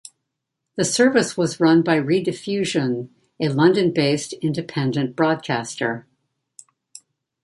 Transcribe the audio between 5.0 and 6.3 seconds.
broadcaster.